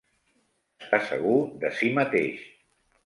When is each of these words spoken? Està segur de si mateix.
Està 0.85 1.01
segur 1.09 1.35
de 1.65 1.71
si 1.81 1.91
mateix. 1.99 2.49